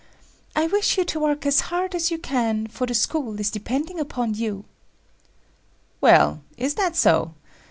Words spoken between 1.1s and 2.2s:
work as hard as you